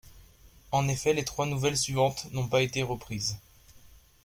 En 0.71 0.87
effet, 0.87 1.13
les 1.13 1.23
trois 1.25 1.45
nouvelles 1.45 1.77
suivantes 1.77 2.25
n'ont 2.31 2.47
pas 2.47 2.63
été 2.63 2.81
reprises. 2.81 3.37